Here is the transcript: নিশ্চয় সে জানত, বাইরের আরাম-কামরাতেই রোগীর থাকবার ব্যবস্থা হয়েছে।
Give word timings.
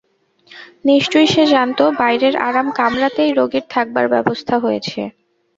নিশ্চয় 0.85 1.27
সে 1.27 1.43
জানত, 1.47 1.79
বাইরের 1.99 2.35
আরাম-কামরাতেই 2.47 3.31
রোগীর 3.33 3.65
থাকবার 3.69 4.05
ব্যবস্থা 4.13 4.55
হয়েছে। 4.59 4.99